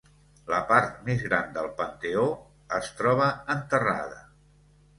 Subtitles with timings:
[0.51, 2.25] La part més gran del panteó
[2.81, 4.21] es troba enterrada.